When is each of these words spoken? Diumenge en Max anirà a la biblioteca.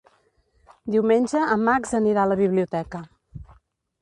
Diumenge 0.95 1.43
en 1.57 1.61
Max 1.69 1.93
anirà 2.01 2.25
a 2.25 2.31
la 2.33 2.39
biblioteca. 2.41 3.05